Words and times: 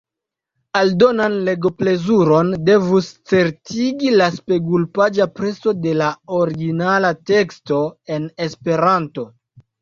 Aldonan 0.77 1.33
legoplezuron 1.49 2.49
devus 2.69 3.09
certigi 3.33 4.13
la 4.21 4.29
spegulpaĝa 4.37 5.27
preso 5.41 5.75
de 5.83 5.93
la 6.01 6.09
originala 6.39 7.13
teksto 7.33 7.79
en 8.17 8.27
Esperanto. 8.49 9.29